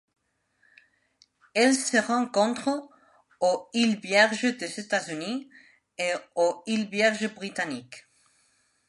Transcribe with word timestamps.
Elle 1.53 1.75
se 1.75 1.95
rencontre 1.97 2.69
aux 3.39 3.69
îles 3.75 3.99
Vierges 3.99 4.57
des 4.57 4.79
États-Unis 4.79 5.47
et 5.99 6.13
aux 6.33 6.63
îles 6.65 6.89
Vierges 6.89 7.31
britanniques. 7.35 8.07